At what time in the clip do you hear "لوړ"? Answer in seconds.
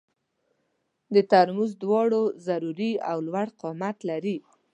3.27-3.47